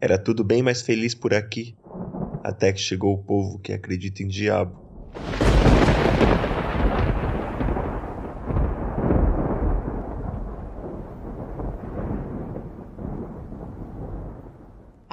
Era 0.00 0.18
tudo 0.18 0.42
bem 0.42 0.60
mais 0.60 0.82
feliz 0.82 1.14
por 1.14 1.32
aqui, 1.32 1.76
até 2.42 2.72
que 2.72 2.80
chegou 2.80 3.14
o 3.14 3.22
povo 3.22 3.60
que 3.60 3.72
acredita 3.72 4.24
em 4.24 4.26
diabo. 4.26 4.82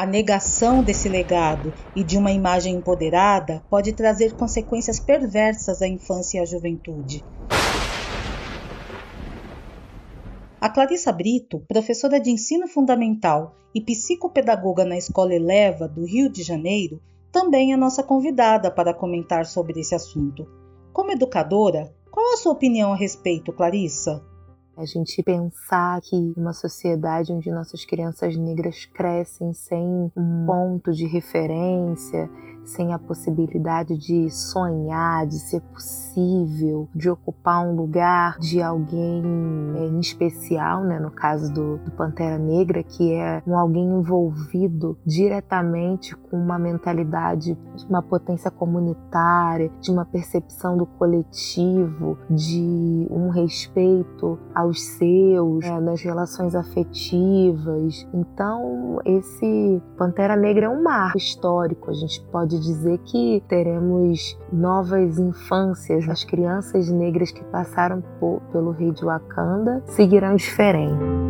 A 0.02 0.06
negação 0.08 0.82
desse 0.82 1.08
legado 1.08 1.76
e 1.96 2.04
de 2.04 2.18
uma 2.18 2.32
imagem 2.32 2.74
empoderada 2.74 3.64
pode 3.70 3.94
trazer 3.94 4.34
consequências 4.34 5.00
perversas 5.00 5.80
à 5.80 5.88
infância 5.88 6.40
e 6.40 6.42
à 6.42 6.46
juventude. 6.46 7.24
A 10.60 10.68
Clarissa 10.72 11.12
Brito, 11.12 11.60
professora 11.68 12.20
de 12.20 12.32
ensino 12.32 12.68
fundamental 12.68 13.54
e 13.76 13.80
psicopedagoga 13.80 14.84
na 14.86 14.98
Escola 14.98 15.36
Eleva 15.36 15.88
do 15.88 16.04
Rio 16.04 16.32
de 16.32 16.42
Janeiro, 16.42 17.00
também 17.32 17.72
é 17.72 17.78
nossa 17.78 18.02
convidada 18.02 18.72
para 18.72 18.96
comentar 18.96 19.46
sobre 19.46 19.82
esse 19.82 19.94
assunto. 19.94 20.48
Como 20.92 21.12
educadora, 21.12 21.94
qual 22.10 22.34
a 22.34 22.38
sua 22.38 22.54
opinião 22.54 22.92
a 22.92 22.96
respeito, 22.96 23.54
Clarissa? 23.54 24.31
A 24.82 24.86
gente 24.86 25.22
pensar 25.22 26.02
que 26.02 26.34
uma 26.36 26.54
sociedade 26.54 27.32
onde 27.32 27.52
nossas 27.52 27.86
crianças 27.86 28.36
negras 28.36 28.84
crescem 28.86 29.54
sem 29.54 30.12
um 30.18 30.46
ponto 30.48 30.92
de 30.92 31.06
referência, 31.06 32.28
sem 32.66 32.94
a 32.94 33.00
possibilidade 33.00 33.98
de 33.98 34.30
sonhar, 34.30 35.26
de 35.26 35.40
ser 35.40 35.62
possível, 35.62 36.88
de 36.94 37.10
ocupar 37.10 37.66
um 37.66 37.76
lugar 37.76 38.38
de 38.40 38.62
alguém 38.62 39.24
é, 39.76 39.86
em 39.86 40.00
especial, 40.00 40.84
né? 40.84 41.00
no 41.00 41.12
caso 41.12 41.52
do, 41.54 41.78
do 41.78 41.92
Pantera 41.92 42.38
Negra, 42.38 42.84
que 42.84 43.14
é 43.14 43.42
um 43.46 43.58
alguém 43.58 43.84
envolvido 43.84 44.98
diretamente 45.06 46.16
com 46.16 46.38
uma 46.38 46.58
mentalidade 46.58 47.58
de 47.76 47.86
uma 47.88 48.02
potência 48.02 48.52
comunitária, 48.52 49.72
de 49.80 49.92
uma 49.92 50.06
percepção 50.06 50.78
do 50.78 50.86
coletivo, 50.86 52.18
de 52.30 53.08
um 53.10 53.30
respeito 53.30 54.40
aos 54.54 54.82
seus, 54.84 55.66
né? 55.66 55.80
nas 55.80 56.02
relações 56.02 56.56
afetivas. 56.56 58.08
Então, 58.14 59.00
esse 59.06 59.82
Pantera 59.98 60.36
Negra 60.36 60.66
é 60.66 60.70
um 60.70 60.84
marco 60.84 61.18
histórico, 61.18 61.90
a 61.90 61.94
gente 61.94 62.22
pode 62.32 62.51
dizer 62.60 62.98
que 63.00 63.44
teremos 63.48 64.38
novas 64.52 65.18
infâncias. 65.18 66.08
As 66.10 66.24
crianças 66.24 66.90
negras 66.90 67.32
que 67.32 67.44
passaram 67.46 68.02
por, 68.20 68.42
pelo 68.52 68.72
rei 68.72 68.92
de 68.92 69.04
Wakanda 69.04 69.84
seguirão 69.88 70.36
diferente. 70.36 71.22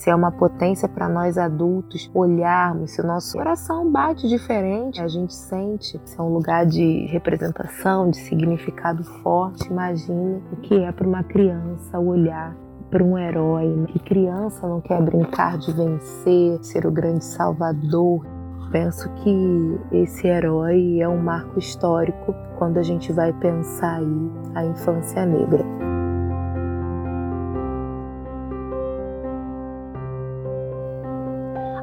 se 0.00 0.08
é 0.08 0.14
uma 0.14 0.32
potência 0.32 0.88
para 0.88 1.10
nós 1.10 1.36
adultos 1.36 2.10
olharmos, 2.14 2.92
se 2.92 3.02
o 3.02 3.06
nosso 3.06 3.36
coração 3.36 3.90
bate 3.92 4.26
diferente, 4.26 4.98
a 4.98 5.06
gente 5.06 5.34
sente, 5.34 6.00
se 6.02 6.18
é 6.18 6.22
um 6.22 6.32
lugar 6.32 6.64
de 6.64 7.04
representação, 7.04 8.08
de 8.08 8.16
significado 8.16 9.04
forte, 9.04 9.68
imagine 9.68 10.42
o 10.52 10.56
que 10.56 10.74
é 10.74 10.90
para 10.90 11.06
uma 11.06 11.22
criança 11.22 11.98
olhar 11.98 12.56
para 12.90 13.02
um 13.02 13.16
herói. 13.16 13.66
Né? 13.66 13.86
Que 13.86 13.98
criança 14.00 14.66
não 14.66 14.80
quer 14.80 15.00
brincar 15.00 15.56
de 15.58 15.72
vencer, 15.72 16.58
ser 16.62 16.86
o 16.86 16.90
grande 16.90 17.24
salvador. 17.24 18.26
Penso 18.70 19.08
que 19.14 19.78
esse 19.92 20.26
herói 20.26 21.00
é 21.00 21.08
um 21.08 21.20
marco 21.20 21.58
histórico 21.58 22.34
quando 22.58 22.78
a 22.78 22.82
gente 22.82 23.12
vai 23.12 23.32
pensar 23.32 23.98
aí 23.98 24.30
a 24.54 24.64
infância 24.64 25.26
negra. 25.26 25.64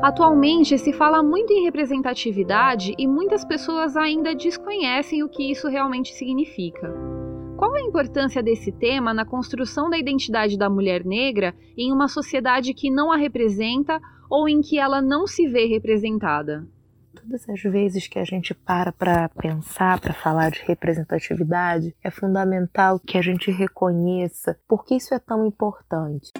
Atualmente 0.01 0.77
se 0.77 0.93
fala 0.93 1.21
muito 1.21 1.51
em 1.51 1.63
representatividade 1.63 2.93
e 2.97 3.05
muitas 3.05 3.43
pessoas 3.43 3.97
ainda 3.97 4.33
desconhecem 4.33 5.23
o 5.23 5.27
que 5.27 5.51
isso 5.51 5.67
realmente 5.67 6.13
significa. 6.13 7.16
Qual 7.57 7.73
a 7.73 7.81
importância 7.81 8.43
desse 8.43 8.71
tema 8.71 9.15
na 9.15 9.25
construção 9.25 9.89
da 9.89 9.97
identidade 9.97 10.55
da 10.55 10.69
mulher 10.69 11.03
negra 11.03 11.55
em 11.75 11.91
uma 11.91 12.07
sociedade 12.07 12.71
que 12.71 12.91
não 12.91 13.11
a 13.11 13.17
representa 13.17 13.99
ou 14.29 14.47
em 14.47 14.61
que 14.61 14.77
ela 14.77 15.01
não 15.01 15.25
se 15.25 15.47
vê 15.47 15.65
representada? 15.65 16.67
Todas 17.15 17.49
as 17.49 17.59
vezes 17.63 18.07
que 18.07 18.19
a 18.19 18.23
gente 18.23 18.53
para 18.53 18.91
para 18.91 19.27
pensar, 19.29 19.99
para 19.99 20.13
falar 20.13 20.51
de 20.51 20.61
representatividade, 20.67 21.95
é 22.03 22.11
fundamental 22.11 22.99
que 22.99 23.17
a 23.17 23.23
gente 23.23 23.49
reconheça 23.49 24.55
por 24.67 24.85
que 24.85 24.95
isso 24.95 25.15
é 25.15 25.19
tão 25.19 25.43
importante. 25.43 26.31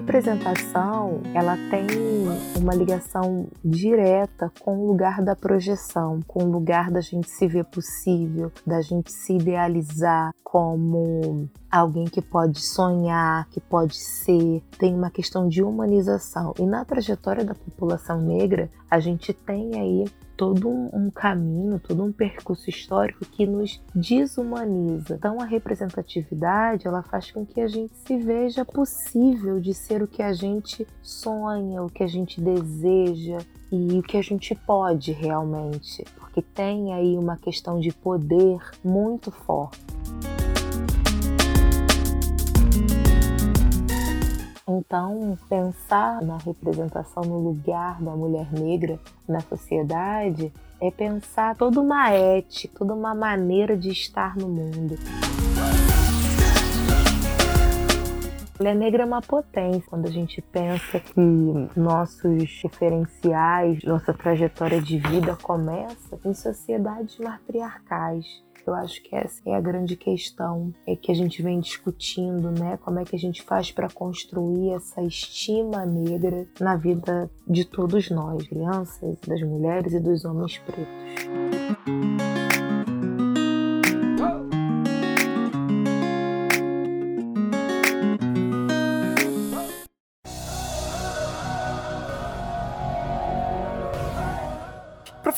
Representação 0.00 1.20
ela 1.34 1.56
tem 1.70 1.86
uma 2.58 2.74
ligação 2.74 3.46
direta 3.62 4.50
com 4.58 4.78
o 4.78 4.86
lugar 4.86 5.22
da 5.22 5.36
projeção, 5.36 6.20
com 6.26 6.44
o 6.44 6.50
lugar 6.50 6.90
da 6.90 7.02
gente 7.02 7.28
se 7.28 7.46
ver 7.46 7.66
possível, 7.66 8.50
da 8.66 8.80
gente 8.80 9.12
se 9.12 9.34
idealizar 9.34 10.32
como 10.42 11.48
alguém 11.70 12.06
que 12.06 12.22
pode 12.22 12.60
sonhar, 12.60 13.46
que 13.50 13.60
pode 13.60 13.96
ser, 13.96 14.62
tem 14.78 14.94
uma 14.94 15.10
questão 15.10 15.46
de 15.46 15.62
humanização. 15.62 16.54
E 16.58 16.64
na 16.64 16.84
trajetória 16.84 17.44
da 17.44 17.54
população 17.54 18.20
negra, 18.22 18.70
a 18.90 18.98
gente 18.98 19.34
tem 19.34 19.78
aí 19.78 20.04
todo 20.40 20.70
um, 20.70 21.10
caminho, 21.10 21.78
todo 21.78 22.02
um 22.02 22.10
percurso 22.10 22.70
histórico 22.70 23.26
que 23.26 23.44
nos 23.44 23.78
desumaniza. 23.94 25.16
Então 25.16 25.38
a 25.38 25.44
representatividade, 25.44 26.86
ela 26.86 27.02
faz 27.02 27.30
com 27.30 27.44
que 27.44 27.60
a 27.60 27.68
gente 27.68 27.94
se 27.94 28.16
veja 28.16 28.64
possível 28.64 29.60
de 29.60 29.74
ser 29.74 30.02
o 30.02 30.06
que 30.06 30.22
a 30.22 30.32
gente 30.32 30.86
sonha, 31.02 31.82
o 31.82 31.90
que 31.90 32.02
a 32.02 32.06
gente 32.06 32.40
deseja 32.40 33.36
e 33.70 33.98
o 33.98 34.02
que 34.02 34.16
a 34.16 34.22
gente 34.22 34.54
pode 34.54 35.12
realmente, 35.12 36.06
porque 36.18 36.40
tem 36.40 36.94
aí 36.94 37.18
uma 37.18 37.36
questão 37.36 37.78
de 37.78 37.92
poder 37.92 38.58
muito 38.82 39.30
forte. 39.30 39.78
Então, 44.80 45.36
pensar 45.46 46.22
na 46.22 46.38
representação 46.38 47.22
no 47.22 47.38
lugar 47.38 48.00
da 48.00 48.12
mulher 48.12 48.50
negra 48.50 48.98
na 49.28 49.40
sociedade 49.40 50.50
é 50.80 50.90
pensar 50.90 51.54
toda 51.54 51.78
uma 51.78 52.10
ética, 52.10 52.78
toda 52.78 52.94
uma 52.94 53.14
maneira 53.14 53.76
de 53.76 53.90
estar 53.90 54.34
no 54.38 54.48
mundo. 54.48 54.96
Mulher 58.60 58.76
negra 58.76 59.02
é 59.04 59.06
uma 59.06 59.22
potência 59.22 59.82
quando 59.88 60.06
a 60.06 60.10
gente 60.10 60.42
pensa 60.42 61.00
que 61.00 61.20
nossos 61.74 62.60
referenciais, 62.62 63.82
nossa 63.84 64.12
trajetória 64.12 64.82
de 64.82 64.98
vida 64.98 65.34
começa 65.42 66.20
em 66.24 66.34
sociedades 66.34 67.18
matriarcais 67.18 68.42
eu 68.66 68.74
acho 68.74 69.02
que 69.02 69.14
essa 69.14 69.40
é 69.46 69.54
a 69.54 69.60
grande 69.60 69.96
questão 69.96 70.72
é 70.86 70.94
que 70.94 71.10
a 71.10 71.14
gente 71.14 71.42
vem 71.42 71.60
discutindo, 71.60 72.50
né? 72.50 72.78
Como 72.82 72.98
é 72.98 73.04
que 73.04 73.16
a 73.16 73.18
gente 73.18 73.42
faz 73.42 73.72
para 73.72 73.88
construir 73.88 74.70
essa 74.70 75.02
estima 75.02 75.84
negra 75.84 76.46
na 76.60 76.76
vida 76.76 77.30
de 77.48 77.64
todos 77.64 78.10
nós, 78.10 78.46
crianças, 78.46 79.18
das 79.26 79.42
mulheres 79.42 79.92
e 79.92 80.00
dos 80.00 80.24
homens 80.24 80.58
pretos. 80.58 82.19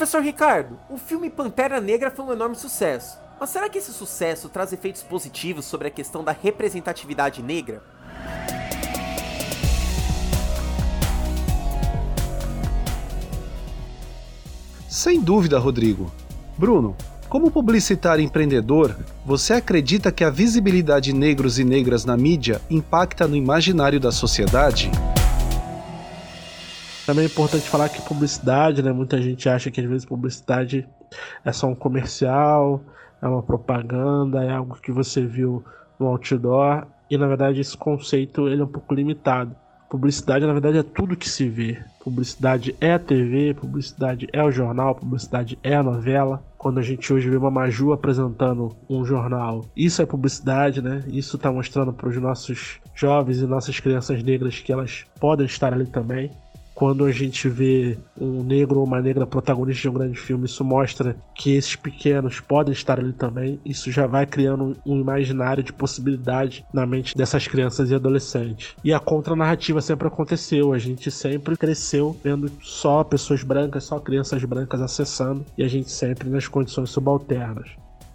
Professor 0.02 0.20
Ricardo, 0.20 0.76
o 0.90 0.98
filme 0.98 1.30
Pantera 1.30 1.80
Negra 1.80 2.10
foi 2.10 2.24
um 2.24 2.32
enorme 2.32 2.56
sucesso. 2.56 3.16
Mas 3.38 3.50
será 3.50 3.68
que 3.68 3.78
esse 3.78 3.92
sucesso 3.92 4.48
traz 4.48 4.72
efeitos 4.72 5.00
positivos 5.00 5.64
sobre 5.64 5.86
a 5.86 5.90
questão 5.92 6.24
da 6.24 6.32
representatividade 6.32 7.40
negra? 7.40 7.80
Sem 14.88 15.20
dúvida, 15.20 15.56
Rodrigo. 15.60 16.10
Bruno, 16.58 16.96
como 17.28 17.48
publicitário 17.48 18.24
empreendedor, 18.24 18.96
você 19.24 19.52
acredita 19.52 20.10
que 20.10 20.24
a 20.24 20.30
visibilidade 20.30 21.12
de 21.12 21.16
negros 21.16 21.60
e 21.60 21.64
negras 21.64 22.04
na 22.04 22.16
mídia 22.16 22.60
impacta 22.68 23.28
no 23.28 23.36
imaginário 23.36 24.00
da 24.00 24.10
sociedade? 24.10 24.90
Também 27.06 27.24
é 27.24 27.26
importante 27.26 27.68
falar 27.68 27.88
que 27.88 28.00
publicidade, 28.02 28.82
né? 28.82 28.92
Muita 28.92 29.20
gente 29.20 29.48
acha 29.48 29.70
que 29.70 29.80
às 29.80 29.86
vezes 29.86 30.04
publicidade 30.04 30.88
é 31.44 31.52
só 31.52 31.66
um 31.66 31.74
comercial, 31.74 32.80
é 33.20 33.26
uma 33.26 33.42
propaganda, 33.42 34.44
é 34.44 34.52
algo 34.52 34.76
que 34.80 34.92
você 34.92 35.26
viu 35.26 35.64
no 35.98 36.06
outdoor. 36.06 36.86
E 37.10 37.18
na 37.18 37.26
verdade 37.26 37.60
esse 37.60 37.76
conceito 37.76 38.48
ele 38.48 38.62
é 38.62 38.64
um 38.64 38.68
pouco 38.68 38.94
limitado, 38.94 39.54
Publicidade, 39.92 40.46
na 40.46 40.54
verdade, 40.54 40.78
é 40.78 40.82
tudo 40.82 41.14
que 41.14 41.28
se 41.28 41.46
vê. 41.46 41.78
Publicidade 42.02 42.74
é 42.80 42.94
a 42.94 42.98
TV, 42.98 43.52
publicidade 43.52 44.26
é 44.32 44.42
o 44.42 44.50
jornal, 44.50 44.94
publicidade 44.94 45.58
é 45.62 45.74
a 45.74 45.82
novela. 45.82 46.42
Quando 46.56 46.78
a 46.78 46.82
gente 46.82 47.12
hoje 47.12 47.28
vê 47.28 47.36
uma 47.36 47.50
Maju 47.50 47.92
apresentando 47.92 48.74
um 48.88 49.04
jornal, 49.04 49.66
isso 49.76 50.00
é 50.00 50.06
publicidade, 50.06 50.80
né? 50.80 51.04
Isso 51.08 51.36
está 51.36 51.52
mostrando 51.52 51.92
para 51.92 52.08
os 52.08 52.16
nossos 52.16 52.80
jovens 52.94 53.42
e 53.42 53.46
nossas 53.46 53.78
crianças 53.80 54.22
negras 54.22 54.60
que 54.60 54.72
elas 54.72 55.04
podem 55.20 55.44
estar 55.44 55.74
ali 55.74 55.84
também 55.84 56.30
quando 56.82 57.04
a 57.04 57.12
gente 57.12 57.48
vê 57.48 57.96
um 58.20 58.42
negro 58.42 58.80
ou 58.80 58.84
uma 58.84 59.00
negra 59.00 59.24
protagonista 59.24 59.82
de 59.82 59.88
um 59.88 59.92
grande 59.92 60.18
filme, 60.18 60.46
isso 60.46 60.64
mostra 60.64 61.14
que 61.32 61.54
esses 61.54 61.76
pequenos 61.76 62.40
podem 62.40 62.72
estar 62.72 62.98
ali 62.98 63.12
também. 63.12 63.60
Isso 63.64 63.92
já 63.92 64.04
vai 64.04 64.26
criando 64.26 64.76
um 64.84 65.00
imaginário 65.00 65.62
de 65.62 65.72
possibilidade 65.72 66.66
na 66.74 66.84
mente 66.84 67.16
dessas 67.16 67.46
crianças 67.46 67.92
e 67.92 67.94
adolescentes. 67.94 68.74
E 68.82 68.92
a 68.92 68.98
contranarrativa 68.98 69.80
sempre 69.80 70.08
aconteceu. 70.08 70.72
A 70.72 70.78
gente 70.78 71.08
sempre 71.08 71.56
cresceu 71.56 72.18
vendo 72.20 72.50
só 72.60 73.04
pessoas 73.04 73.44
brancas, 73.44 73.84
só 73.84 74.00
crianças 74.00 74.42
brancas 74.42 74.80
acessando 74.80 75.46
e 75.56 75.62
a 75.62 75.68
gente 75.68 75.88
sempre 75.88 76.28
nas 76.28 76.48
condições 76.48 76.90
subalternas. 76.90 77.70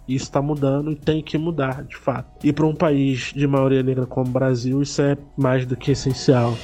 Isso 0.06 0.26
está 0.26 0.42
mudando 0.42 0.92
e 0.92 0.94
tem 0.94 1.22
que 1.22 1.38
mudar, 1.38 1.84
de 1.84 1.96
fato. 1.96 2.28
E 2.44 2.52
para 2.52 2.66
um 2.66 2.74
país 2.74 3.32
de 3.34 3.46
maioria 3.46 3.82
negra 3.82 4.04
como 4.04 4.28
o 4.28 4.32
Brasil, 4.32 4.82
isso 4.82 5.00
é 5.00 5.16
mais 5.38 5.64
do 5.64 5.74
que 5.74 5.92
essencial. 5.92 6.54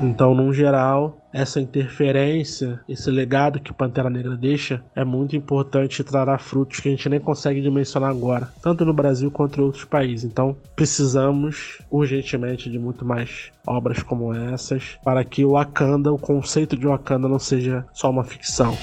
Então, 0.00 0.34
num 0.34 0.52
geral, 0.52 1.16
essa 1.32 1.60
interferência, 1.60 2.80
esse 2.88 3.10
legado 3.10 3.60
que 3.60 3.72
Pantera 3.72 4.10
Negra 4.10 4.36
deixa 4.36 4.82
é 4.94 5.04
muito 5.04 5.36
importante 5.36 6.00
e 6.00 6.04
trará 6.04 6.36
frutos 6.36 6.80
que 6.80 6.88
a 6.88 6.90
gente 6.90 7.08
nem 7.08 7.20
consegue 7.20 7.60
dimensionar 7.60 8.10
agora, 8.10 8.48
tanto 8.60 8.84
no 8.84 8.92
Brasil 8.92 9.30
quanto 9.30 9.60
em 9.60 9.64
outros 9.64 9.84
países. 9.84 10.24
Então, 10.24 10.56
precisamos 10.74 11.78
urgentemente 11.90 12.68
de 12.68 12.78
muito 12.78 13.04
mais 13.04 13.52
obras 13.66 14.02
como 14.02 14.34
essas 14.34 14.98
para 15.04 15.24
que 15.24 15.44
o 15.44 15.52
Wakanda, 15.52 16.12
o 16.12 16.18
conceito 16.18 16.76
de 16.76 16.86
Wakanda 16.86 17.28
não 17.28 17.38
seja 17.38 17.86
só 17.92 18.10
uma 18.10 18.24
ficção. 18.24 18.76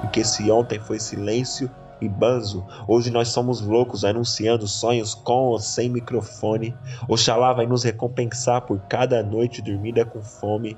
Porque 0.00 0.24
se 0.24 0.50
ontem 0.50 0.80
foi 0.80 0.98
silêncio, 0.98 1.70
e 2.00 2.08
Banzo, 2.08 2.66
hoje 2.86 3.10
nós 3.10 3.28
somos 3.28 3.60
loucos 3.60 4.04
anunciando 4.04 4.66
sonhos 4.66 5.14
com 5.14 5.46
ou 5.46 5.58
sem 5.58 5.88
microfone. 5.88 6.76
Oxalá 7.08 7.52
vai 7.52 7.66
nos 7.66 7.84
recompensar 7.84 8.62
por 8.62 8.80
cada 8.80 9.22
noite 9.22 9.62
dormida 9.62 10.04
com 10.04 10.20
fome. 10.20 10.76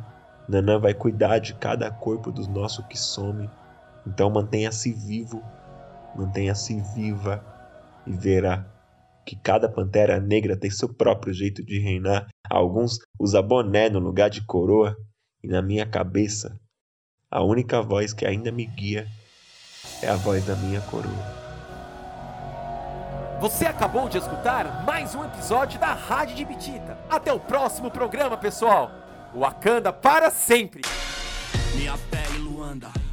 Nanã 0.48 0.78
vai 0.78 0.94
cuidar 0.94 1.38
de 1.38 1.54
cada 1.54 1.90
corpo 1.90 2.30
do 2.30 2.48
nosso 2.48 2.86
que 2.86 2.98
some. 2.98 3.50
Então 4.06 4.30
mantenha-se 4.30 4.92
vivo, 4.92 5.42
mantenha-se 6.16 6.80
viva 6.94 7.44
e 8.06 8.12
verá 8.12 8.64
que 9.26 9.36
cada 9.36 9.68
pantera 9.68 10.18
negra 10.18 10.56
tem 10.56 10.70
seu 10.70 10.88
próprio 10.88 11.34
jeito 11.34 11.62
de 11.64 11.78
reinar. 11.78 12.28
Alguns 12.48 12.98
usa 13.18 13.42
boné 13.42 13.90
no 13.90 13.98
lugar 13.98 14.30
de 14.30 14.40
coroa 14.46 14.96
e 15.42 15.48
na 15.48 15.60
minha 15.60 15.84
cabeça 15.84 16.58
a 17.30 17.42
única 17.42 17.82
voz 17.82 18.14
que 18.14 18.24
ainda 18.24 18.50
me 18.50 18.64
guia 18.64 19.06
é 20.02 20.08
a 20.08 20.16
voz 20.16 20.44
da 20.44 20.54
minha 20.56 20.80
coroa. 20.82 21.38
Você 23.40 23.66
acabou 23.66 24.08
de 24.08 24.18
escutar 24.18 24.84
mais 24.84 25.14
um 25.14 25.24
episódio 25.24 25.78
da 25.78 25.92
Rádio 25.92 26.34
de 26.34 26.44
Bitita. 26.44 26.98
Até 27.08 27.32
o 27.32 27.38
próximo 27.38 27.90
programa, 27.90 28.36
pessoal. 28.36 28.90
Wakanda 29.34 29.92
para 29.92 30.30
sempre. 30.30 30.82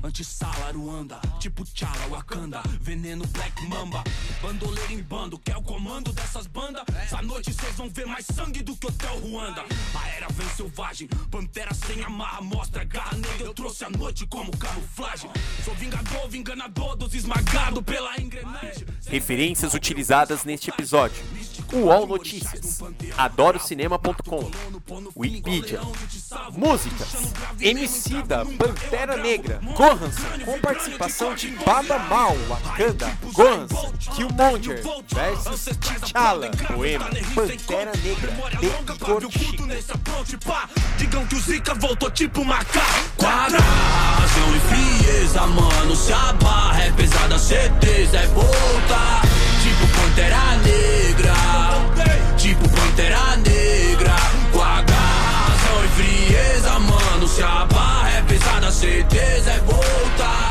Antissala 0.06 0.72
Ruanda, 0.72 1.20
tipo 1.40 1.64
Tchala 1.64 2.08
Wakanda, 2.10 2.62
veneno 2.80 3.26
Black 3.26 3.66
Mamba, 3.68 4.04
bandoleiro 4.40 4.94
em 4.94 5.02
bando, 5.02 5.40
que 5.40 5.52
é 5.52 5.58
o 5.58 5.64
comando 5.64 6.14
dessas 6.14 6.46
bandas. 6.46 6.84
Essa 6.96 7.24
noite 7.24 7.52
vocês 7.52 7.76
vão 7.76 7.90
ver 7.90 8.06
mais 8.06 8.24
sangue 8.24 8.62
do 8.62 8.76
que 8.76 8.86
Hotel 8.86 9.20
Ruanda. 9.20 9.66
A 9.96 10.08
era 10.10 10.28
vem 10.30 10.48
selvagem, 10.50 11.08
pantera 11.32 11.74
sem 11.74 12.04
amarra, 12.04 12.40
mostra 12.42 12.84
garra 12.84 13.18
negra. 13.18 13.48
Eu 13.48 13.54
trouxe 13.56 13.84
a 13.84 13.90
noite 13.90 14.28
como 14.28 14.56
camuflagem. 14.56 15.32
Sou 15.64 15.74
vingador, 15.74 16.30
vinganador 16.30 16.96
dos 16.96 17.16
esmagados 17.16 17.84
pela 17.84 18.16
engrenagem. 18.22 18.86
Referências 19.08 19.74
utilizadas 19.74 20.44
neste 20.44 20.70
episódio: 20.70 21.24
UOL 21.74 22.06
Notícias, 22.06 22.80
AdoroCinema.com, 23.18 24.52
Wikipedia, 25.16 25.82
Músicas, 26.52 27.34
Emicida, 27.60 28.46
Pantera 28.46 29.18
Negra, 29.18 29.60
Com 30.44 30.60
participação 30.60 31.34
de 31.34 31.48
Baba 31.66 31.98
Mal, 32.00 32.36
Wakanda, 32.50 33.18
Gohanson, 33.34 33.94
Killmonger 34.16 34.84
versus 35.08 35.66
T'Challa, 35.78 36.52
poema 36.68 37.06
Pantera 37.34 37.92
Negra, 38.04 38.32
de. 38.60 40.36
Digam 40.98 41.26
que 41.28 41.36
o 41.36 41.40
Zika 41.40 41.74
voltou 41.76 42.12
tipo 42.12 42.44
macaco. 42.44 42.86
Quadra, 43.18 43.60
razão 43.60 44.56
e 44.56 44.60
frieza, 44.60 45.48
mano. 45.48 45.96
Se 45.96 46.12
a 46.12 46.34
barra 46.34 46.84
é 46.84 46.92
pesada, 46.92 47.40
certeza 47.40 48.18
é 48.18 48.28
voltar. 48.28 49.22
Tipo 49.64 49.88
Pantera 49.98 50.58
Negra, 50.58 51.34
tipo 52.38 52.70
Pantera 52.70 53.38
Negra 53.38 53.86
frieza, 55.96 56.80
mano. 56.80 57.28
Se 57.28 57.42
a 57.42 57.66
barra 57.66 58.10
é 58.18 58.22
pesada, 58.24 58.72
certeza 58.72 59.52
é 59.52 59.60
voltar. 59.60 60.45